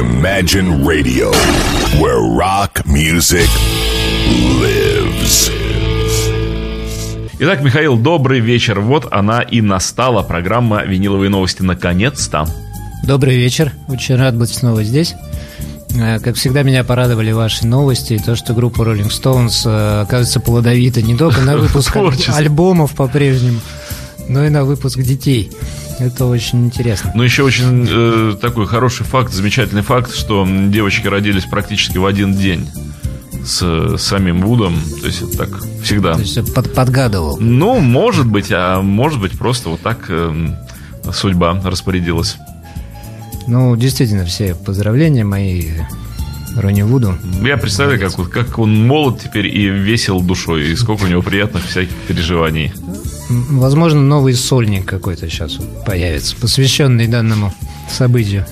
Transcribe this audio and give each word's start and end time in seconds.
Imagine 0.00 0.82
Radio, 0.82 1.30
where 2.00 2.22
rock 2.22 2.86
music 2.86 3.46
lives. 4.58 5.50
Итак, 7.38 7.62
Михаил, 7.62 7.98
добрый 7.98 8.40
вечер. 8.40 8.80
Вот 8.80 9.08
она 9.10 9.42
и 9.42 9.60
настала, 9.60 10.22
программа 10.22 10.84
«Виниловые 10.84 11.28
новости» 11.28 11.60
наконец-то. 11.60 12.46
Добрый 13.04 13.36
вечер. 13.36 13.74
Очень 13.88 14.16
рад 14.16 14.34
быть 14.36 14.48
снова 14.48 14.82
здесь. 14.84 15.14
Э, 15.94 16.18
как 16.18 16.36
всегда, 16.36 16.62
меня 16.62 16.82
порадовали 16.82 17.32
ваши 17.32 17.66
новости 17.66 18.14
и 18.14 18.18
то, 18.18 18.36
что 18.36 18.54
группа 18.54 18.80
Rolling 18.80 19.10
Stones 19.10 19.68
э, 19.68 20.00
оказывается 20.00 20.40
плодовита 20.40 21.02
не 21.02 21.14
только 21.14 21.42
на 21.42 21.56
выпуск 21.58 21.94
альбомов 22.28 22.92
по-прежнему, 22.92 23.60
но 24.30 24.46
и 24.46 24.48
на 24.48 24.64
выпуск 24.64 24.98
детей. 25.00 25.50
Это 25.98 26.24
очень 26.26 26.66
интересно. 26.66 27.12
Ну, 27.14 27.22
еще 27.22 27.42
очень 27.42 27.86
э, 27.88 28.36
такой 28.40 28.66
хороший 28.66 29.04
факт, 29.04 29.32
замечательный 29.32 29.82
факт, 29.82 30.14
что 30.14 30.48
девочки 30.48 31.06
родились 31.08 31.44
практически 31.44 31.98
в 31.98 32.06
один 32.06 32.32
день 32.32 32.66
с 33.44 33.96
самим 33.98 34.42
Вудом. 34.42 34.80
То 35.00 35.06
есть 35.06 35.22
это 35.22 35.36
так 35.36 35.48
всегда. 35.82 36.14
То 36.14 36.20
есть 36.20 36.54
под, 36.54 36.72
подгадывал. 36.72 37.38
Ну, 37.38 37.80
может 37.80 38.26
быть, 38.26 38.50
а 38.50 38.80
может 38.80 39.20
быть 39.20 39.36
просто 39.36 39.68
вот 39.68 39.80
так 39.80 40.06
э, 40.08 40.54
судьба 41.12 41.60
распорядилась. 41.62 42.36
Ну, 43.46 43.74
действительно, 43.76 44.24
все 44.24 44.54
поздравления 44.54 45.24
мои 45.24 45.72
Ронни 46.56 46.82
Вуду. 46.82 47.16
Я 47.42 47.56
представляю, 47.56 48.00
как, 48.00 48.30
как 48.30 48.58
он 48.58 48.86
молод 48.86 49.20
теперь 49.22 49.46
и 49.46 49.68
весел 49.68 50.20
душой, 50.20 50.70
и 50.70 50.76
сколько 50.76 51.04
у 51.04 51.06
него 51.06 51.22
приятных 51.22 51.64
всяких 51.66 51.94
переживаний. 52.08 52.72
Возможно, 53.28 54.00
новый 54.00 54.34
сольник 54.34 54.86
какой-то 54.86 55.28
сейчас 55.28 55.58
появится, 55.86 56.36
посвященный 56.36 57.06
данному 57.06 57.52
событию. 57.88 58.46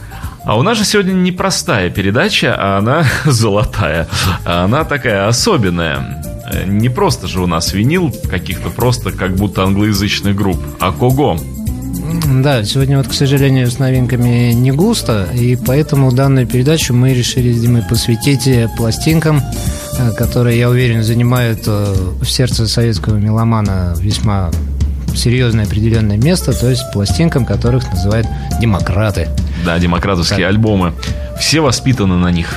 А 0.44 0.56
у 0.56 0.62
нас 0.62 0.78
же 0.78 0.84
сегодня 0.84 1.12
не 1.12 1.32
простая 1.32 1.90
передача, 1.90 2.54
а 2.58 2.78
она 2.78 3.04
золотая. 3.24 4.08
А 4.44 4.64
она 4.64 4.84
такая 4.84 5.28
особенная. 5.28 6.22
Не 6.66 6.88
просто 6.88 7.26
же 7.26 7.42
у 7.42 7.46
нас 7.46 7.74
винил 7.74 8.14
каких-то 8.30 8.70
просто 8.70 9.12
как 9.12 9.34
будто 9.34 9.64
англоязычных 9.64 10.34
групп, 10.34 10.58
а 10.80 10.92
кого? 10.92 11.38
Да, 12.30 12.62
сегодня 12.62 12.98
вот, 12.98 13.08
к 13.08 13.14
сожалению, 13.14 13.70
с 13.70 13.78
новинками 13.78 14.52
не 14.52 14.70
густо, 14.70 15.28
и 15.34 15.56
поэтому 15.56 16.12
данную 16.12 16.46
передачу 16.46 16.92
мы 16.92 17.14
решили 17.14 17.52
с 17.52 17.60
Димой 17.60 17.82
посвятить 17.82 18.48
пластинкам, 18.76 19.40
э, 19.98 20.12
которые, 20.12 20.58
я 20.58 20.68
уверен, 20.68 21.02
занимают 21.02 21.60
э, 21.66 21.94
в 22.20 22.26
сердце 22.26 22.68
советского 22.68 23.16
меломана 23.16 23.94
весьма 23.98 24.50
серьезное 25.14 25.64
определенное 25.64 26.18
место, 26.18 26.52
то 26.52 26.68
есть 26.68 26.82
пластинкам, 26.92 27.46
которых 27.46 27.90
называют 27.90 28.26
демократы. 28.60 29.28
Да, 29.64 29.78
демократовские 29.78 30.46
так. 30.46 30.48
альбомы. 30.48 30.92
Все 31.40 31.60
воспитаны 31.60 32.16
на 32.16 32.30
них. 32.30 32.54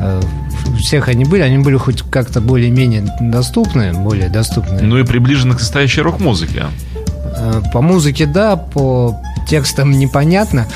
Э, 0.00 0.22
всех 0.80 1.08
они 1.08 1.26
были, 1.26 1.42
они 1.42 1.58
были 1.58 1.76
хоть 1.76 2.02
как-то 2.02 2.40
более-менее 2.40 3.06
доступны, 3.20 3.92
более 3.92 4.30
доступны. 4.30 4.80
Ну 4.80 4.98
и 4.98 5.04
приближены 5.04 5.54
к 5.54 5.58
настоящей 5.58 6.00
рок-музыке. 6.00 6.64
Э, 7.36 7.62
по 7.72 7.80
музыке, 7.80 8.26
да, 8.26 8.56
по 8.56 9.20
текстам 9.48 9.92
непонятно. 9.92 10.66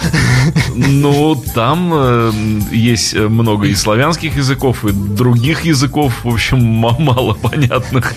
Ну, 0.77 1.43
там 1.55 1.91
э, 1.93 2.33
есть 2.71 3.15
много 3.15 3.67
и 3.67 3.75
славянских 3.75 4.37
языков, 4.37 4.85
и 4.85 4.93
других 4.93 5.65
языков, 5.65 6.25
в 6.25 6.29
общем, 6.29 6.65
мало 6.65 7.35
понятных 7.35 8.15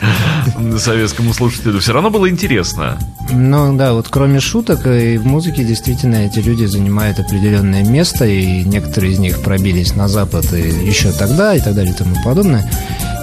советскому 0.77 1.33
слушателю. 1.33 1.79
Все 1.79 1.93
равно 1.93 2.09
было 2.09 2.29
интересно. 2.29 2.99
Ну 3.31 3.75
да, 3.77 3.93
вот 3.93 4.07
кроме 4.09 4.39
шуток 4.39 4.87
и 4.87 5.17
в 5.17 5.25
музыке 5.25 5.63
действительно 5.63 6.25
эти 6.25 6.39
люди 6.39 6.65
занимают 6.65 7.19
определенное 7.19 7.83
место, 7.83 8.25
и 8.25 8.63
некоторые 8.63 9.13
из 9.13 9.19
них 9.19 9.41
пробились 9.41 9.95
на 9.95 10.07
Запад 10.07 10.51
и 10.53 10.87
еще 10.87 11.11
тогда, 11.11 11.55
и 11.55 11.59
так 11.59 11.75
далее 11.75 11.93
и 11.93 11.97
тому 11.97 12.15
подобное. 12.23 12.69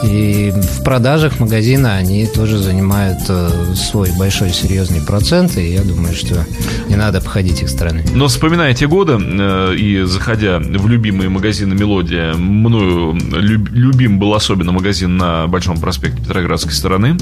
И 0.03 0.53
в 0.55 0.85
продажах 0.85 1.41
магазина 1.41 1.97
они 1.97 2.27
тоже 2.27 2.59
занимают 2.59 3.21
э, 3.29 3.75
свой 3.75 4.11
большой 4.17 4.53
серьезный 4.53 5.01
процент, 5.01 5.57
и 5.57 5.73
я 5.73 5.83
думаю, 5.83 6.15
что 6.15 6.45
не 6.89 6.97
надо 6.97 7.21
походить 7.21 7.63
их 7.63 7.69
стороны. 7.69 8.05
Но 8.15 8.29
вспоминая 8.29 8.75
те 8.75 8.87
годы 8.87 9.15
э, 9.15 9.17
и 9.27 10.03
заходя 10.05 10.59
в 10.59 10.89
любимые 10.89 11.29
магазины 11.29 11.75
«Мелодия», 11.75 12.35
мною 12.35 13.15
любим 13.15 14.19
был 14.19 14.35
особенно 14.35 14.73
магазин 14.73 15.17
на 15.17 15.47
Большом 15.47 15.79
проспекте 15.79 16.23
Петроградской 16.23 16.73
стороны, 16.73 17.17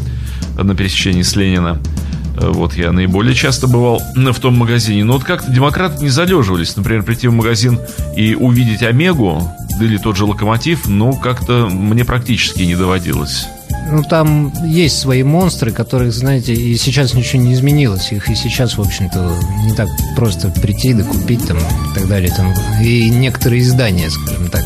на 0.56 0.74
пересечении 0.74 1.22
с 1.22 1.34
Ленина. 1.36 1.80
Э, 2.36 2.50
вот 2.50 2.74
я 2.74 2.92
наиболее 2.92 3.34
часто 3.34 3.66
бывал 3.66 4.02
в 4.14 4.40
том 4.40 4.56
магазине. 4.56 5.04
Но 5.04 5.14
вот 5.14 5.24
как-то 5.24 5.50
демократы 5.50 6.02
не 6.02 6.10
залеживались. 6.10 6.76
Например, 6.76 7.02
прийти 7.02 7.28
в 7.28 7.32
магазин 7.32 7.78
и 8.16 8.34
увидеть 8.34 8.82
Омегу, 8.82 9.50
или 9.80 9.96
тот 9.96 10.16
же 10.16 10.24
локомотив, 10.24 10.86
ну, 10.86 11.14
как-то 11.14 11.68
мне 11.70 12.04
практически 12.04 12.62
не 12.62 12.76
доводилось. 12.76 13.46
Ну, 13.94 14.02
там 14.02 14.52
есть 14.66 14.98
свои 14.98 15.22
монстры, 15.22 15.70
которых, 15.70 16.12
знаете, 16.12 16.52
и 16.52 16.76
сейчас 16.76 17.14
ничего 17.14 17.42
не 17.42 17.54
изменилось. 17.54 18.10
Их 18.10 18.28
и 18.28 18.34
сейчас, 18.34 18.76
в 18.76 18.80
общем-то, 18.80 19.38
не 19.64 19.72
так 19.72 19.88
просто 20.16 20.48
прийти 20.50 20.92
да 20.94 21.04
купить 21.04 21.46
там 21.46 21.58
и 21.58 21.94
так 21.94 22.08
далее. 22.08 22.32
Там, 22.36 22.52
и 22.82 23.08
некоторые 23.08 23.62
издания, 23.62 24.10
скажем 24.10 24.48
так. 24.48 24.64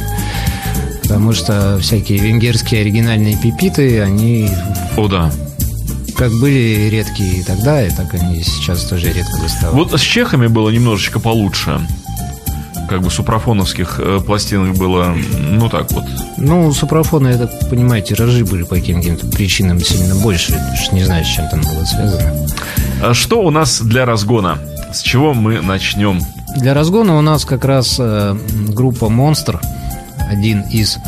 Потому 1.03 1.33
что 1.34 1.78
всякие 1.78 2.21
венгерские 2.21 2.81
оригинальные 2.81 3.37
пипиты, 3.37 4.00
они... 4.00 4.49
О, 4.97 5.09
да 5.09 5.31
как 6.17 6.33
были 6.41 6.88
редкие 6.91 7.44
тогда, 7.44 7.87
и 7.87 7.91
так 7.91 8.12
они 8.12 8.43
сейчас 8.43 8.83
тоже 8.83 9.12
редко 9.12 9.41
доставали. 9.41 9.77
Вот 9.77 9.93
с 9.93 10.03
чехами 10.03 10.49
было 10.49 10.69
немножечко 10.69 11.21
получше 11.21 11.81
как 12.88 13.03
бы 13.03 13.10
супрафоновских 13.10 14.00
э, 14.00 14.21
пластинок 14.25 14.76
было, 14.76 15.15
ну 15.38 15.69
так 15.69 15.91
вот. 15.93 16.04
Ну, 16.37 16.72
супрафоны, 16.72 17.28
я 17.28 17.38
так 17.38 17.69
понимаю, 17.69 18.03
тиражи 18.03 18.44
были 18.44 18.62
по 18.62 18.76
каким-то 18.76 19.26
причинам 19.26 19.81
сильно 19.81 20.15
больше, 20.16 20.59
не 20.93 21.04
знаю, 21.04 21.25
с 21.25 21.28
чем 21.28 21.49
там 21.49 21.60
было 21.60 21.84
связано. 21.84 22.49
А 23.03 23.15
что 23.15 23.43
у 23.43 23.50
нас 23.50 23.81
для 23.81 24.04
разгона? 24.06 24.59
С 24.93 25.03
чего 25.03 25.34
мы 25.34 25.60
начнем? 25.60 26.21
Для 26.56 26.75
разгона 26.75 27.19
у 27.19 27.21
нас 27.21 27.44
как 27.44 27.65
раз 27.65 27.97
э, 27.99 28.37
группа 28.69 29.09
Монстр, 29.09 29.60
один 30.28 30.62
из 30.62 30.99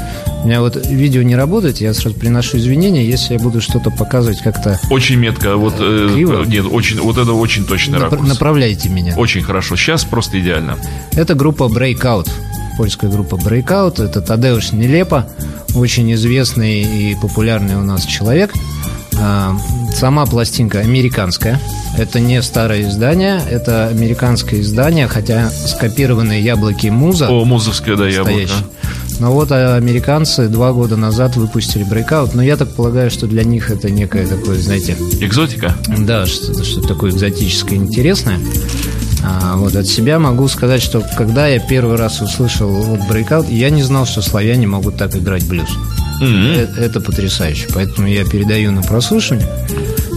у 0.42 0.46
меня 0.46 0.60
вот 0.60 0.86
видео 0.86 1.22
не 1.22 1.36
работает, 1.36 1.78
я 1.80 1.92
сразу 1.92 2.16
приношу 2.16 2.56
извинения, 2.56 3.04
если 3.04 3.34
я 3.34 3.38
буду 3.38 3.60
что-то 3.60 3.90
показывать 3.90 4.40
как-то... 4.40 4.78
Очень 4.90 5.16
метко, 5.16 5.56
вот... 5.56 5.74
Э, 5.78 6.08
криво. 6.12 6.44
Нет, 6.44 6.64
очень, 6.70 7.00
вот 7.00 7.18
это 7.18 7.32
очень 7.32 7.66
точный 7.66 7.98
Нап- 7.98 8.10
ракурс. 8.10 8.28
Направляйте 8.28 8.88
меня. 8.88 9.14
Очень 9.16 9.42
хорошо, 9.42 9.76
сейчас 9.76 10.04
просто 10.04 10.40
идеально. 10.40 10.78
Это 11.12 11.34
группа 11.34 11.64
Breakout, 11.64 12.30
польская 12.78 13.10
группа 13.10 13.34
Breakout, 13.34 14.02
это 14.02 14.22
Тадеуш 14.22 14.72
Нелепо, 14.72 15.26
очень 15.74 16.10
известный 16.14 16.82
и 16.82 17.14
популярный 17.20 17.76
у 17.76 17.82
нас 17.82 18.04
человек. 18.04 18.52
А, 19.18 19.54
сама 19.94 20.24
пластинка 20.24 20.78
американская. 20.80 21.60
Это 21.98 22.20
не 22.20 22.40
старое 22.40 22.88
издание, 22.88 23.42
это 23.50 23.88
американское 23.88 24.60
издание, 24.60 25.08
хотя 25.08 25.50
скопированные 25.50 26.42
яблоки 26.42 26.86
Муза. 26.86 27.28
О, 27.28 27.44
музовское, 27.44 27.96
да, 27.96 28.08
яблоко. 28.08 28.48
Но 29.20 29.32
вот 29.32 29.52
а, 29.52 29.76
американцы 29.76 30.48
два 30.48 30.72
года 30.72 30.96
назад 30.96 31.36
выпустили 31.36 31.86
Breakout, 31.86 32.30
но 32.32 32.42
я 32.42 32.56
так 32.56 32.70
полагаю, 32.70 33.10
что 33.10 33.26
для 33.26 33.44
них 33.44 33.70
это 33.70 33.90
некое 33.90 34.26
такое, 34.26 34.58
знаете... 34.58 34.96
Экзотика? 35.20 35.76
Да, 35.98 36.26
что-то 36.26 36.64
что 36.64 36.80
такое 36.80 37.10
экзотическое 37.10 37.78
интересное. 37.78 38.40
А, 39.22 39.56
вот 39.56 39.76
от 39.76 39.86
себя 39.86 40.18
могу 40.18 40.48
сказать, 40.48 40.80
что 40.82 41.04
когда 41.18 41.46
я 41.46 41.60
первый 41.60 41.96
раз 41.96 42.22
услышал 42.22 42.70
вот 42.70 43.00
Breakout, 43.00 43.52
я 43.52 43.68
не 43.68 43.82
знал, 43.82 44.06
что 44.06 44.22
славяне 44.22 44.66
могут 44.66 44.96
так 44.96 45.14
играть 45.14 45.46
блюз. 45.46 45.68
Mm-hmm. 46.22 46.56
Это, 46.56 46.80
это 46.80 47.00
потрясающе. 47.00 47.68
Поэтому 47.74 48.08
я 48.08 48.24
передаю 48.24 48.72
на 48.72 48.82
прослушивание. 48.82 49.46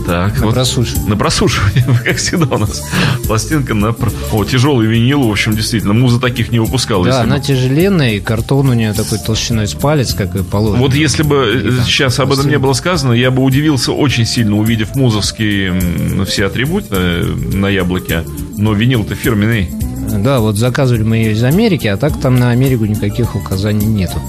Так, 0.05 0.39
на 0.39 0.45
вот 0.47 0.55
прослушивание. 0.55 1.09
На 1.09 1.17
прослушивание, 1.17 1.85
как 2.05 2.17
всегда 2.17 2.55
у 2.55 2.59
нас. 2.59 2.83
Пластинка 3.25 3.73
на... 3.73 3.95
О, 4.31 4.43
тяжелый 4.43 4.87
винил, 4.87 5.23
в 5.23 5.31
общем, 5.31 5.55
действительно. 5.55 5.93
Муза 5.93 6.19
таких 6.19 6.51
не 6.51 6.59
выпускала. 6.59 7.05
Да, 7.05 7.21
она 7.21 7.37
бы... 7.37 7.43
тяжеленная, 7.43 8.13
и 8.13 8.19
картон 8.19 8.69
у 8.69 8.73
нее 8.73 8.93
такой 8.93 9.19
толщиной 9.19 9.67
с 9.67 9.73
палец, 9.73 10.13
как 10.13 10.35
и 10.35 10.43
положено. 10.43 10.81
Вот 10.81 10.93
если 10.93 11.23
бы 11.23 11.61
и, 11.63 11.79
э, 11.79 11.83
сейчас 11.85 12.19
об 12.19 12.31
этом 12.33 12.49
не 12.49 12.57
было 12.57 12.73
сказано, 12.73 13.13
я 13.13 13.31
бы 13.31 13.43
удивился 13.43 13.91
очень 13.91 14.25
сильно, 14.25 14.57
увидев 14.57 14.95
музовские 14.95 16.25
все 16.25 16.47
атрибуты 16.47 16.95
э, 16.95 17.23
на 17.53 17.69
яблоке. 17.69 18.23
Но 18.57 18.73
винил-то 18.73 19.15
фирменный. 19.15 19.69
Да, 20.11 20.39
вот 20.39 20.57
заказывали 20.57 21.03
мы 21.03 21.17
ее 21.17 21.31
из 21.31 21.43
Америки, 21.43 21.87
а 21.87 21.97
так 21.97 22.19
там 22.19 22.35
на 22.37 22.51
Америку 22.51 22.85
никаких 22.85 23.35
указаний 23.35 23.85
нету. 23.85 24.21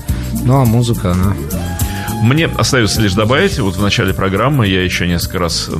Ну, 0.44 0.60
а 0.60 0.64
музыка, 0.64 1.12
она 1.12 1.34
мне 2.24 2.46
остается 2.46 3.00
лишь 3.00 3.12
добавить, 3.12 3.58
вот 3.58 3.76
в 3.76 3.82
начале 3.82 4.14
программы 4.14 4.66
я 4.66 4.82
еще 4.82 5.06
несколько 5.06 5.38
раз 5.38 5.70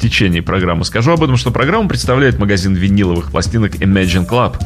в 0.00 0.02
течение 0.02 0.40
программы 0.40 0.86
скажу 0.86 1.12
об 1.12 1.22
этом, 1.22 1.36
что 1.36 1.50
программу 1.50 1.86
представляет 1.86 2.38
магазин 2.38 2.72
виниловых 2.72 3.30
пластинок 3.30 3.74
Imagine 3.74 4.26
Club, 4.26 4.56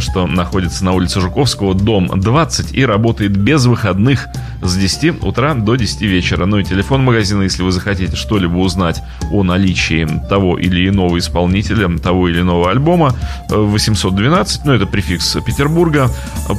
что 0.00 0.26
находится 0.26 0.84
на 0.84 0.94
улице 0.94 1.20
Жуковского, 1.20 1.74
дом 1.74 2.10
20 2.12 2.74
и 2.74 2.84
работает 2.84 3.36
без 3.36 3.66
выходных 3.66 4.26
с 4.62 4.76
10 4.76 5.22
утра 5.22 5.54
до 5.54 5.76
10 5.76 6.02
вечера. 6.02 6.44
Ну 6.44 6.58
и 6.58 6.64
телефон 6.64 7.04
магазина, 7.04 7.42
если 7.42 7.62
вы 7.62 7.70
захотите 7.70 8.16
что-либо 8.16 8.56
узнать 8.56 9.00
о 9.30 9.44
наличии 9.44 10.08
того 10.28 10.58
или 10.58 10.88
иного 10.88 11.18
исполнителя, 11.18 11.96
того 11.98 12.28
или 12.28 12.40
иного 12.40 12.68
альбома, 12.68 13.14
812, 13.48 14.64
ну 14.64 14.72
это 14.72 14.86
префикс 14.86 15.36
Петербурга, 15.46 16.10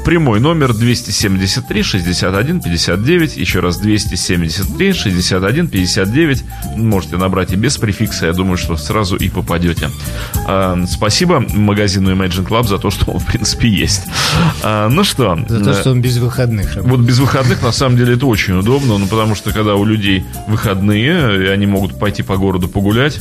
прямой 0.06 0.40
номер 0.40 0.74
273 0.74 1.84
61 1.84 2.62
59, 2.62 3.36
еще 3.36 3.60
раз 3.60 3.78
273 3.78 4.94
61 4.94 5.68
59, 5.68 6.44
можете 6.78 7.18
набрать 7.18 7.52
и 7.52 7.58
без 7.58 7.78
префикса, 7.78 8.21
я 8.28 8.34
думаю, 8.34 8.58
что 8.58 8.78
сразу 8.78 9.16
и 9.16 9.30
попадете. 9.30 9.90
А, 10.48 10.82
спасибо 10.88 11.40
магазину 11.40 12.12
Imagine 12.12 12.48
Club 12.48 12.68
за 12.68 12.78
то, 12.78 12.90
что 12.92 13.12
он, 13.12 13.20
в 13.20 13.26
принципе, 13.26 13.70
есть. 13.70 14.04
А, 14.64 14.90
ну 14.90 15.04
что... 15.04 15.38
За 15.48 15.64
то, 15.64 15.74
что 15.74 15.92
он 15.92 16.02
без 16.02 16.18
выходных. 16.18 16.76
Вот 16.78 17.00
без 17.00 17.20
выходных, 17.20 17.62
на 17.62 17.72
самом 17.72 17.98
деле, 17.98 18.16
это 18.16 18.26
очень 18.26 18.58
удобно, 18.58 18.98
ну, 18.98 19.08
потому 19.08 19.36
что, 19.36 19.52
когда 19.52 19.76
у 19.76 19.86
людей 19.86 20.24
выходные, 20.48 21.46
и 21.46 21.48
они 21.48 21.66
могут 21.66 21.98
пойти 22.00 22.24
по 22.24 22.38
городу 22.38 22.68
погулять, 22.68 23.20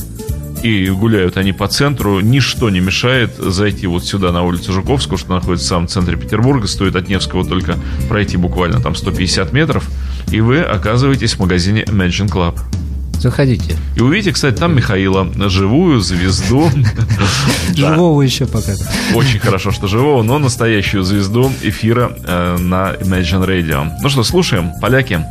и 0.63 0.89
гуляют 0.89 1.37
они 1.37 1.53
по 1.53 1.67
центру, 1.67 2.19
ничто 2.19 2.69
не 2.69 2.79
мешает 2.79 3.35
зайти 3.37 3.87
вот 3.87 4.05
сюда 4.05 4.31
на 4.31 4.43
улицу 4.43 4.73
Жуковского, 4.73 5.17
что 5.17 5.33
находится 5.33 5.65
в 5.65 5.69
самом 5.69 5.87
центре 5.87 6.17
Петербурга, 6.17 6.67
стоит 6.67 6.95
от 6.95 7.09
Невского 7.09 7.45
только 7.45 7.77
пройти 8.07 8.37
буквально 8.37 8.79
там 8.79 8.95
150 8.95 9.53
метров, 9.53 9.89
и 10.31 10.41
вы 10.41 10.59
оказываетесь 10.59 11.33
в 11.33 11.39
магазине 11.39 11.83
Imagine 11.83 12.29
Club. 12.29 12.59
Заходите. 13.21 13.77
И 13.95 14.01
увидите, 14.01 14.31
кстати, 14.31 14.57
там 14.57 14.75
Михаила, 14.75 15.27
живую 15.47 15.99
звезду. 15.99 16.71
Живого 17.75 18.23
еще 18.23 18.47
пока. 18.47 18.73
Очень 19.13 19.39
хорошо, 19.39 19.71
что 19.71 19.85
живого, 19.85 20.23
но 20.23 20.39
настоящую 20.39 21.03
звезду 21.03 21.51
эфира 21.61 22.17
э, 22.25 22.57
на 22.57 22.93
Imagine 22.95 23.45
Radio. 23.45 23.91
Ну 24.01 24.09
что, 24.09 24.23
слушаем, 24.23 24.71
поляки. 24.81 25.23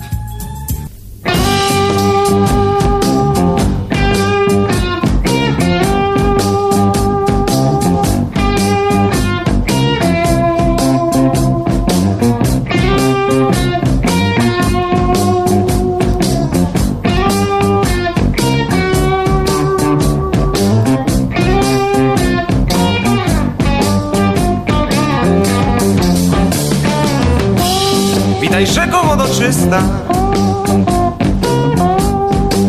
Czysta 29.38 29.82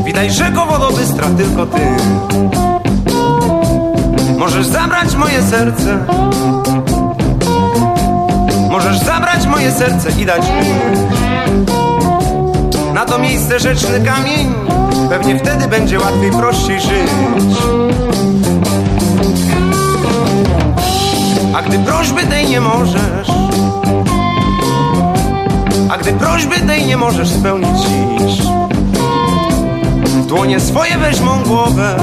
Witaj 0.06 0.32
rzeko 0.32 0.66
wodo 0.66 0.92
bystra, 0.92 1.28
tylko 1.38 1.66
ty. 1.66 1.82
Możesz 4.38 4.66
zabrać 4.66 5.16
moje 5.16 5.44
serce. 5.44 5.98
Możesz 8.70 9.00
zabrać 9.00 9.48
moje 9.48 9.72
serce 9.72 10.22
i 10.22 10.26
dać 10.26 10.42
mi 10.42 10.68
Na 12.94 13.06
to 13.06 13.18
miejsce 13.20 13.60
rzeczny 13.60 14.02
kamień. 14.06 14.54
Pewnie 15.10 15.40
wtedy 15.40 15.68
będzie 15.68 16.00
łatwiej, 16.00 16.32
prościej 16.32 16.82
żyć. 16.82 17.12
A 21.56 21.62
gdy 21.62 21.80
prośby 21.80 22.24
tej 22.24 22.50
nie 22.50 22.62
możesz 22.62 23.51
a 25.92 25.98
gdy 25.98 26.14
prośby 26.14 26.60
tej 26.60 26.86
nie 26.86 26.98
możesz 26.98 27.30
spełnić 27.30 27.82
dziś 27.82 28.42
dłonie 30.28 30.60
swoje 30.60 30.98
weź 30.98 31.20
mą 31.20 31.44
głowę. 31.44 31.96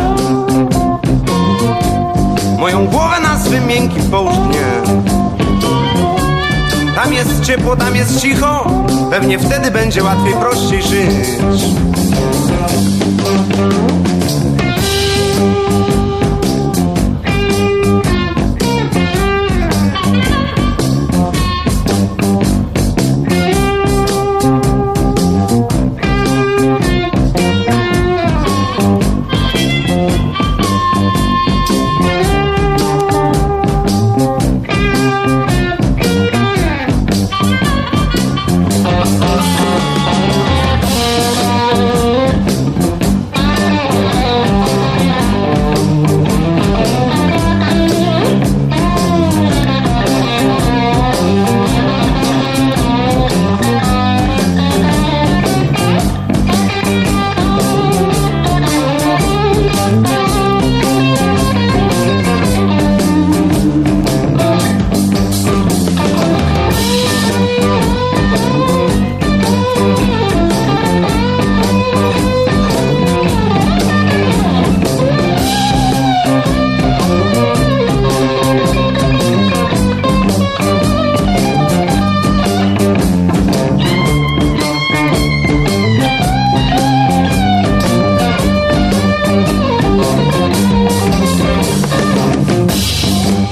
Moją 2.59 2.87
głowę 2.87 3.21
na 3.21 3.39
swym 3.39 3.67
miękkim 3.67 4.11
połóż 4.11 4.35
mnie 4.39 4.95
Tam 6.95 7.15
jest 7.15 7.45
ciepło, 7.45 7.77
tam 7.77 7.97
jest 7.97 8.21
cicho. 8.21 8.71
Pewnie 9.11 9.39
wtedy 9.39 9.71
będzie 9.71 10.05
łatwiej, 10.05 10.35
prościej 10.35 10.83
żyć 10.83 11.29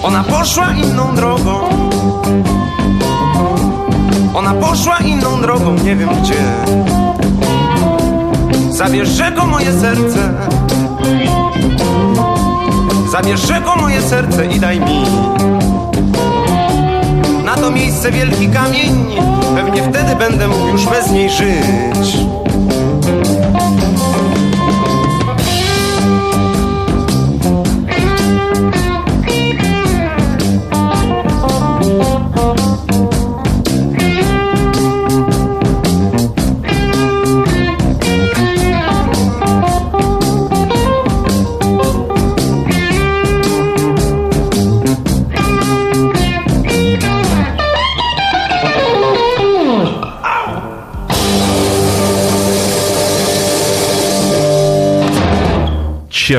Ona 0.06 0.24
poszła 0.24 0.72
inną 0.72 1.14
drogą. 1.14 1.60
Ona 4.34 4.54
poszła 4.54 4.98
inną 4.98 5.40
drogą, 5.40 5.74
nie 5.74 5.96
wiem 5.96 6.08
gdzie. 6.22 6.34
Zabierze 8.70 9.32
go 9.32 9.46
moje 9.46 9.72
serce. 9.72 10.34
Zabierze 13.12 13.60
go 13.60 13.76
moje 13.76 14.02
serce 14.02 14.46
i 14.46 14.60
daj 14.60 14.80
mi 14.80 15.02
Na 17.44 17.54
to 17.54 17.70
miejsce 17.70 18.12
wielki 18.12 18.48
kamień. 18.48 19.16
Pewnie 19.56 19.82
wtedy 19.82 20.16
będę 20.16 20.48
mógł 20.48 20.68
już 20.68 20.86
bez 20.86 21.10
niej 21.10 21.30
żyć. 21.30 22.16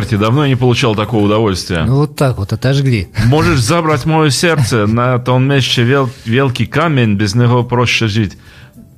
Черти, 0.08 0.20
давно 0.22 0.44
я 0.44 0.50
не 0.50 0.56
получал 0.56 0.96
такого 0.96 1.26
удовольствия. 1.26 1.84
Ну 1.86 1.96
вот 1.98 2.16
так 2.16 2.38
вот, 2.38 2.54
отожгли. 2.54 3.10
Можешь 3.26 3.60
забрать 3.60 4.06
мое 4.06 4.30
сердце, 4.30 4.88
на 4.88 5.20
том 5.20 5.44
месте 5.44 5.84
вел, 5.84 6.10
великий 6.26 6.66
камень, 6.66 7.16
без 7.16 7.36
него 7.36 7.64
проще 7.64 8.08
жить. 8.08 8.38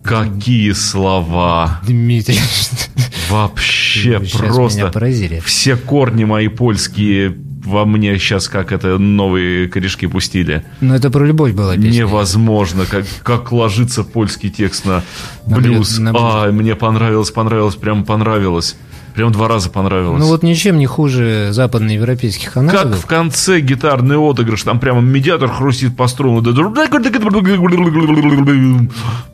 Какие 0.03 0.71
слова! 0.71 1.81
Дмитрий. 1.85 2.39
Вообще 3.29 4.19
просто. 4.19 4.79
Меня 4.79 4.91
поразили. 4.91 5.41
Все 5.45 5.75
корни 5.75 6.23
мои 6.23 6.47
польские 6.47 7.35
во 7.65 7.85
мне 7.85 8.17
сейчас 8.17 8.47
как 8.47 8.71
это 8.71 8.97
новые 8.97 9.67
корешки 9.67 10.07
пустили. 10.07 10.63
Но 10.79 10.95
это 10.95 11.11
про 11.11 11.25
любовь 11.25 11.51
была 11.53 11.75
песня. 11.75 11.89
Невозможно, 11.99 12.85
как, 12.85 13.05
как 13.23 13.51
ложится 13.51 14.03
польский 14.03 14.49
текст 14.49 14.85
на 14.85 15.03
На 15.45 15.57
блюз. 15.57 15.97
блю- 15.99 16.03
на 16.03 16.11
блюз. 16.13 16.23
А, 16.25 16.51
мне 16.51 16.75
понравилось, 16.75 17.29
понравилось, 17.31 17.75
прям 17.75 18.05
понравилось. 18.05 18.77
Прям 19.15 19.31
два 19.31 19.47
раза 19.47 19.69
понравилось. 19.69 20.19
Ну 20.19 20.27
вот 20.27 20.43
ничем 20.43 20.77
не 20.77 20.85
хуже 20.85 21.49
западноевропейских 21.51 22.53
Как 22.53 22.57
аналогов. 22.57 23.01
в 23.01 23.05
конце 23.05 23.59
гитарный 23.59 24.17
отыгрыш, 24.17 24.63
там 24.63 24.79
прямо 24.79 25.01
медиатор 25.01 25.49
хрустит 25.49 25.95
по 25.95 26.07
струнам. 26.07 26.43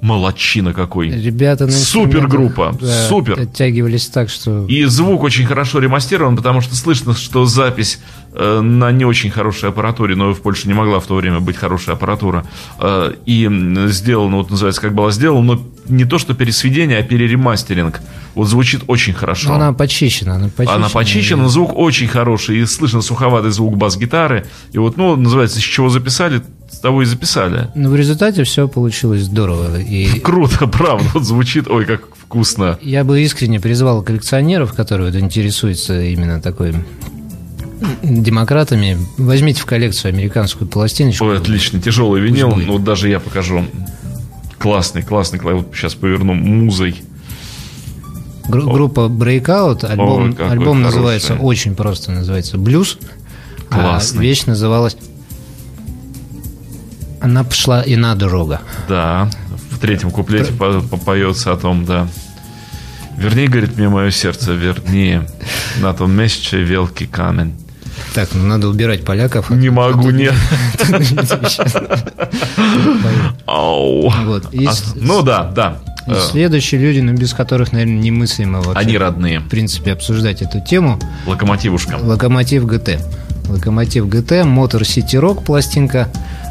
Молодчина 0.01 0.73
какой. 0.73 1.09
Ребята 1.09 1.65
на 1.65 1.71
Супергруппа, 1.71 2.75
да, 2.79 3.07
супер. 3.07 3.39
Оттягивались 3.39 4.07
так, 4.07 4.29
что... 4.29 4.65
И 4.67 4.83
звук 4.85 5.23
очень 5.23 5.45
хорошо 5.45 5.79
ремастирован, 5.79 6.35
потому 6.35 6.61
что 6.61 6.75
слышно, 6.75 7.13
что 7.13 7.45
запись 7.45 7.99
э, 7.99 8.24
на 8.61 8.91
не 8.91 9.05
очень 9.05 9.29
хорошей 9.29 9.69
аппаратуре, 9.69 10.15
но 10.15 10.33
в 10.33 10.41
Польше 10.41 10.67
не 10.67 10.73
могла 10.73 10.99
в 10.99 11.07
то 11.07 11.15
время 11.15 11.39
быть 11.39 11.57
хорошая 11.57 11.95
аппаратура, 11.95 12.45
э, 12.79 13.13
и 13.25 13.49
сделано, 13.87 14.37
вот 14.37 14.49
называется, 14.49 14.81
как 14.81 14.93
было 14.93 15.11
сделано, 15.11 15.55
но 15.55 15.61
не 15.87 16.05
то, 16.05 16.17
что 16.17 16.33
пересведение, 16.33 16.99
а 16.99 17.03
переремастеринг. 17.03 18.01
Вот 18.33 18.47
звучит 18.47 18.83
очень 18.87 19.13
хорошо. 19.13 19.49
Ну, 19.49 19.55
она 19.55 19.73
почищена, 19.73 20.35
она 20.35 20.49
почищена. 20.49 20.75
Она 20.75 20.89
почищена, 20.89 21.49
звук 21.49 21.75
очень 21.75 22.07
хороший, 22.07 22.57
и 22.57 22.65
слышно 22.65 23.01
суховатый 23.01 23.51
звук 23.51 23.77
бас-гитары. 23.77 24.45
И 24.73 24.77
вот, 24.77 24.97
ну, 24.97 25.15
называется, 25.15 25.59
с 25.59 25.63
чего 25.63 25.89
записали, 25.89 26.41
с 26.69 26.79
того 26.79 27.01
и 27.01 27.05
записали. 27.05 27.69
Но 27.75 27.89
в 27.89 27.95
результате 27.95 28.43
все 28.43 28.67
получилось 28.67 29.23
здорово. 29.23 29.79
И 29.79 30.19
Круто, 30.23 30.67
правда, 30.67 31.05
вот 31.13 31.23
звучит, 31.23 31.69
ой, 31.69 31.85
как 31.85 32.01
вкусно. 32.17 32.77
я 32.81 33.03
бы 33.03 33.21
искренне 33.21 33.59
призвал 33.59 34.01
коллекционеров, 34.03 34.73
которые 34.73 35.11
вот 35.11 35.19
интересуются 35.19 36.01
именно 36.01 36.41
такой 36.41 36.73
демократами, 38.03 38.97
возьмите 39.17 39.61
в 39.61 39.65
коллекцию 39.65 40.09
американскую 40.13 40.67
пластиночку. 40.67 41.25
Ой, 41.25 41.37
отлично, 41.37 41.81
тяжелый 41.81 42.21
винил, 42.21 42.49
будет. 42.51 42.67
ну, 42.67 42.73
вот 42.73 42.83
даже 42.83 43.09
я 43.09 43.19
покажу. 43.19 43.65
Классный, 44.57 45.01
классный. 45.03 45.39
Вот 45.39 45.71
сейчас 45.73 45.93
поверну 45.95 46.33
музой. 46.33 46.95
Гру- 48.47 48.71
группа 48.71 49.01
Breakout, 49.01 49.85
альбом, 49.85 50.33
какой 50.33 50.51
альбом 50.51 50.77
хороший. 50.77 50.83
называется 50.95 51.33
очень 51.35 51.75
просто, 51.75 52.11
называется 52.11 52.57
«Блюз». 52.57 52.97
А 53.71 53.79
Классный. 53.81 54.21
вещь 54.21 54.45
называлась 54.45 54.95
«Она 57.21 57.43
пошла 57.43 57.81
и 57.81 57.95
на 57.95 58.13
дорога». 58.15 58.61
Да, 58.87 59.29
в 59.71 59.79
третьем 59.79 60.11
куплете 60.11 60.53
по- 60.53 60.81
поется 60.81 61.51
о 61.51 61.57
том, 61.57 61.85
да. 61.85 62.07
Вернее, 63.17 63.47
говорит 63.47 63.77
мне 63.77 63.89
мое 63.89 64.11
сердце, 64.11 64.53
вернее, 64.53 65.27
на 65.81 65.93
том 65.93 66.11
месте 66.11 66.57
великий 66.61 67.07
камень. 67.07 67.55
Так, 68.15 68.29
ну 68.33 68.45
надо 68.47 68.69
убирать 68.69 69.03
поляков. 69.03 69.49
Не 69.49 69.69
могу, 69.69 70.09
нет. 70.09 70.33
А, 73.45 73.75
Ну 74.95 75.21
да, 75.21 75.51
да. 75.53 75.77
Э, 76.07 76.15
Следующие 76.31 76.79
люди, 76.79 76.99
ну, 76.99 77.13
без 77.13 77.33
которых, 77.33 77.73
наверное, 77.73 77.97
немыслимо 77.97 78.61
вообще, 78.61 78.79
Они 78.79 78.97
родные. 78.97 79.39
в 79.39 79.49
принципе, 79.49 79.91
обсуждать 79.91 80.41
эту 80.41 80.61
тему. 80.61 80.97
Локомотивушка. 81.27 81.97
Локомотив 82.01 82.65
ГТ. 82.65 82.99
Локомотив 83.49 84.07
ГТ, 84.07 84.45
Мотор 84.45 84.85
Сити 84.85 85.17
Рок 85.17 85.43
пластинка. 85.43 86.07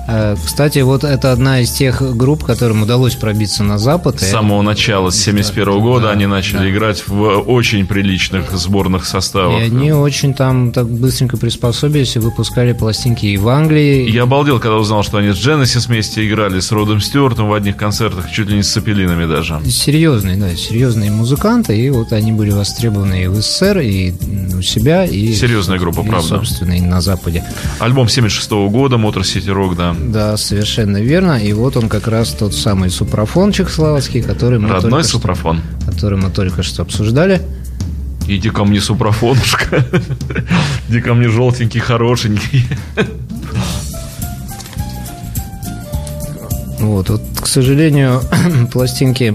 Э, 0.06 0.36
Кстати, 0.44 0.80
вот 0.80 1.02
это 1.04 1.32
одна 1.32 1.60
из 1.60 1.70
тех 1.70 2.02
групп, 2.16 2.44
которым 2.44 2.82
удалось 2.82 3.14
пробиться 3.14 3.62
на 3.64 3.78
Запад. 3.78 4.20
С 4.20 4.24
И 4.24 4.30
самого 4.30 4.62
начала, 4.62 5.10
с 5.10 5.16
71 5.16 5.80
года, 5.80 6.06
Да, 6.06 6.10
они 6.12 6.26
начали 6.26 6.58
да. 6.58 6.70
играть 6.70 7.04
в 7.06 7.22
очень 7.40 7.86
приличных 7.86 8.50
сборных 8.52 9.04
И 9.04 9.06
составах. 9.06 9.62
они 9.62 9.92
очень 9.92 10.34
там 10.34 10.72
так 10.72 10.88
быстренько 10.88 11.36
приспособились 11.36 12.16
и 12.16 12.18
выпускали 12.18 12.72
пластинки 12.72 13.26
и 13.26 13.36
в 13.36 13.48
Англии. 13.48 14.10
Я 14.10 14.24
обалдел, 14.24 14.58
когда 14.60 14.76
узнал, 14.76 15.02
что 15.02 15.18
они 15.18 15.32
с 15.32 15.36
Genesis 15.36 15.88
вместе 15.88 16.26
играли, 16.28 16.60
с 16.60 16.70
Родом 16.72 17.00
Стюартом 17.00 17.48
в 17.48 17.54
одних 17.54 17.76
концертах, 17.76 18.30
чуть 18.30 18.48
ли 18.48 18.56
не 18.56 18.62
с 18.62 18.70
Цепелинами 18.72 19.26
даже. 19.26 19.60
Серьезные, 19.66 20.36
да, 20.36 20.54
серьезные 20.54 21.10
музыканты, 21.10 21.78
и 21.78 21.88
вот 21.90 22.12
они 22.12 22.32
были 22.32 22.50
востребованы 22.50 23.24
и 23.24 23.26
в 23.26 23.36
СССР, 23.36 23.78
и 23.78 24.12
у 24.56 24.62
себя, 24.62 25.04
и... 25.04 25.32
Серьезная 25.34 25.78
группа, 25.78 26.00
и, 26.00 26.06
правда. 26.08 26.28
собственно, 26.28 26.72
и 26.72 26.80
на 26.80 27.00
Западе. 27.00 27.44
Альбом 27.78 28.08
76 28.08 28.50
года, 28.50 28.98
Мотор 28.98 29.24
Сити 29.24 29.48
Рок, 29.50 29.76
да. 29.76 29.93
Да, 30.00 30.36
совершенно 30.36 30.98
верно. 30.98 31.32
И 31.42 31.52
вот 31.52 31.76
он 31.76 31.88
как 31.88 32.08
раз 32.08 32.30
тот 32.30 32.54
самый 32.54 32.90
супрафон 32.90 33.52
чехословацкий, 33.52 34.22
который 34.22 34.58
мы, 34.58 34.68
Родной 34.68 34.90
только, 34.90 35.02
что, 35.08 35.12
супрафон. 35.18 35.60
который 35.86 36.18
мы 36.18 36.30
только 36.30 36.62
что 36.62 36.82
обсуждали. 36.82 37.40
Иди 38.26 38.48
ко 38.50 38.64
мне, 38.64 38.80
супрафонушка. 38.80 39.84
Иди 40.88 41.00
ко 41.00 41.14
мне, 41.14 41.28
желтенький, 41.28 41.80
хорошенький. 41.80 42.64
Вот, 46.80 47.08
вот, 47.10 47.22
к 47.40 47.46
сожалению, 47.46 48.20
пластинки 48.72 49.34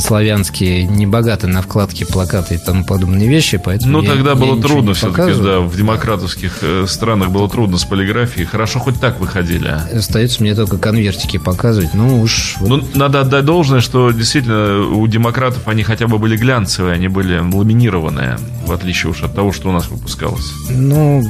славянские 0.00 0.84
не 0.84 1.06
богаты 1.06 1.46
на 1.46 1.62
вкладки, 1.62 2.04
плакаты 2.04 2.54
и 2.54 2.58
тому 2.58 2.84
подобные 2.84 3.28
вещи, 3.28 3.56
поэтому 3.58 3.92
Ну, 3.98 4.02
я- 4.02 4.10
тогда 4.10 4.30
я 4.30 4.36
было 4.36 4.54
ничего 4.56 4.68
трудно 4.68 4.94
все-таки, 4.94 5.40
да, 5.42 5.60
в 5.60 5.76
демократовских 5.76 6.58
э, 6.62 6.86
странах 6.88 7.30
было 7.30 7.48
трудно 7.48 7.78
с 7.78 7.84
полиграфией. 7.84 8.46
Хорошо, 8.46 8.78
хоть 8.80 9.00
так 9.00 9.20
выходили. 9.20 9.68
а. 9.68 9.88
Остается 9.96 10.42
мне 10.42 10.54
только 10.54 10.78
конвертики 10.78 11.38
показывать. 11.38 11.94
Ну 11.94 12.20
уж 12.20 12.56
вот 12.60 12.68
Ну, 12.68 12.88
надо 12.94 13.20
отдать 13.20 13.44
должное, 13.44 13.80
что 13.80 14.10
действительно 14.10 14.86
у 14.86 15.06
демократов 15.06 15.66
они 15.68 15.82
хотя 15.82 16.06
бы 16.06 16.18
были 16.18 16.36
глянцевые, 16.36 16.94
они 16.94 17.08
были 17.08 17.38
ламинированные, 17.38 18.38
в 18.66 18.72
отличие 18.72 19.10
уж 19.10 19.22
от 19.22 19.34
того, 19.34 19.52
что 19.52 19.68
у 19.68 19.72
нас 19.72 19.88
выпускалось. 19.88 20.52
Ну, 20.70 21.22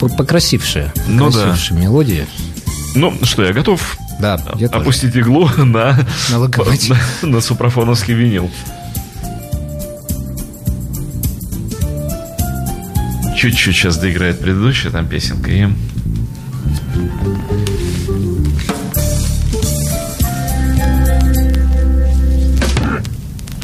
по- 0.00 0.08
покрасившая. 0.08 0.92
Ну 1.06 1.30
да. 1.30 1.54
мелодия. 1.70 2.26
Ну, 2.94 3.12
что, 3.22 3.44
я 3.44 3.52
готов 3.52 3.96
Да, 4.20 4.40
я 4.56 4.68
тоже. 4.68 4.82
опустить 4.82 5.16
иглу 5.16 5.48
на, 5.58 5.98
На 6.30 6.38
локомотив. 6.38 6.96
на, 7.22 7.28
на 7.28 7.40
супрафоновский 7.40 8.14
винил. 8.14 8.50
Чуть-чуть 13.36 13.76
сейчас 13.76 13.98
доиграет 13.98 14.40
предыдущая 14.40 14.90
там 14.90 15.06
песенка 15.06 15.50
и... 15.50 15.66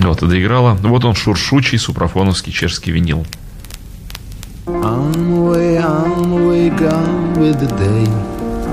Вот, 0.00 0.22
и 0.22 0.26
доиграла. 0.26 0.74
Вот 0.74 1.04
он, 1.04 1.14
шуршучий 1.14 1.78
супрафоновский 1.78 2.52
чешский 2.52 2.90
винил. 2.90 3.24
On 4.66 5.12
way, 5.50 5.78
on 5.78 6.46
way, 6.46 6.68
gone 6.76 7.34
with 7.36 7.58
the 7.58 7.68
day. 7.78 8.21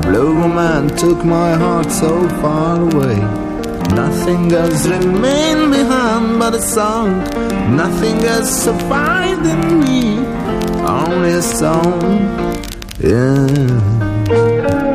Blue 0.09 0.47
man 0.47 0.87
took 0.97 1.23
my 1.23 1.53
heart 1.53 1.91
so 1.91 2.27
far 2.41 2.81
away. 2.81 3.17
Nothing 3.93 4.51
else 4.51 4.87
remained 4.87 5.69
behind 5.69 6.39
but 6.39 6.55
a 6.55 6.61
song. 6.63 7.19
Nothing 7.75 8.17
else 8.23 8.49
survived 8.49 9.45
in 9.45 9.61
me. 9.81 10.17
Only 10.83 11.33
a 11.33 11.43
song. 11.43 12.01
Yeah. 12.99 14.88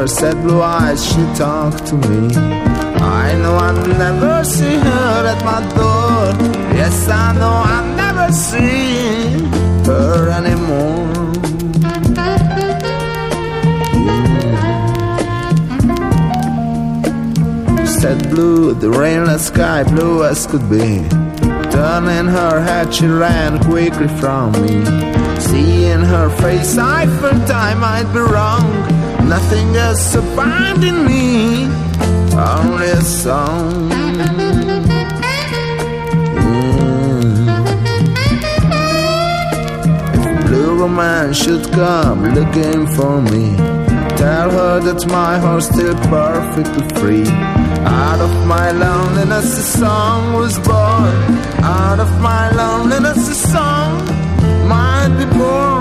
Her 0.00 0.06
sad 0.06 0.42
blue 0.42 0.62
eyes 0.62 1.04
she 1.06 1.22
talked 1.36 1.84
to 1.86 1.94
me. 1.94 2.34
I 2.34 3.36
know 3.42 3.54
I'll 3.54 3.86
never 3.86 4.42
see 4.44 4.78
her 4.88 5.26
at 5.32 5.44
my 5.44 5.60
door. 5.76 6.32
Yes, 6.74 7.06
I 7.06 7.34
know 7.34 7.56
I'll 7.72 7.96
never 7.96 8.32
see 8.32 9.44
her 9.84 10.30
anymore. 10.38 11.12
Mm. 17.42 17.86
Said 18.00 18.30
blue, 18.30 18.72
the 18.72 18.88
rainless 18.88 19.48
sky 19.48 19.82
blue 19.84 20.24
as 20.24 20.46
could 20.46 20.66
be. 20.70 21.06
Turning 21.76 22.28
her 22.38 22.62
head, 22.62 22.94
she 22.94 23.06
ran 23.06 23.62
quickly 23.64 24.08
from 24.08 24.52
me. 24.62 24.82
Seeing 25.38 26.04
her 26.14 26.30
face, 26.40 26.78
I 26.78 27.04
felt 27.20 27.50
I 27.50 27.74
might 27.74 28.10
be 28.14 28.20
wrong. 28.20 29.09
Nothing 29.30 29.76
else 29.76 30.14
in 30.16 31.06
me, 31.06 31.64
only 32.34 32.88
a 32.90 33.00
song. 33.00 33.88
Mm. 36.34 37.26
Blue 40.46 40.80
woman 40.80 41.32
should 41.32 41.64
come 41.70 42.34
looking 42.34 42.88
for 42.96 43.22
me, 43.22 43.56
Tell 44.20 44.50
her 44.50 44.80
that 44.80 45.06
my 45.06 45.38
heart's 45.38 45.66
still 45.66 45.94
perfectly 46.16 46.86
free. 46.98 47.28
Out 47.86 48.20
of 48.20 48.32
my 48.48 48.72
loneliness, 48.72 49.56
a 49.58 49.62
song 49.78 50.34
was 50.34 50.58
born. 50.58 51.14
Out 51.62 52.00
of 52.00 52.10
my 52.20 52.50
loneliness, 52.50 53.28
a 53.28 53.34
song 53.48 53.92
might 54.68 55.14
be 55.18 55.24
born. 55.38 55.79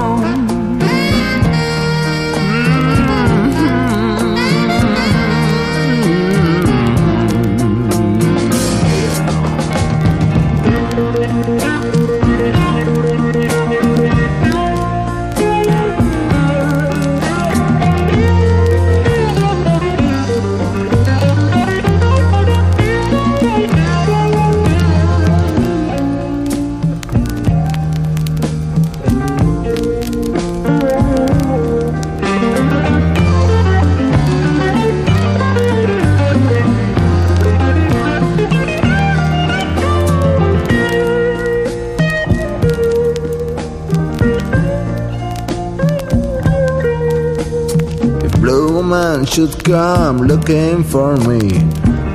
Should 49.29 49.63
come 49.63 50.17
looking 50.17 50.83
for 50.83 51.15
me, 51.17 51.49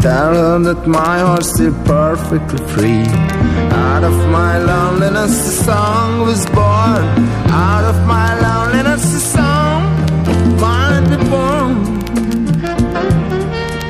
tell 0.00 0.34
her 0.34 0.58
that 0.58 0.84
my 0.86 1.18
heart's 1.20 1.50
still 1.54 1.72
perfectly 1.84 2.58
free. 2.74 3.06
Out 3.86 4.02
of 4.02 4.16
my 4.30 4.58
loneliness, 4.58 5.30
a 5.30 5.64
song 5.64 6.22
was 6.22 6.44
born. 6.46 7.04
Out 7.66 7.84
of 7.84 7.96
my 8.06 8.28
loneliness, 8.46 9.13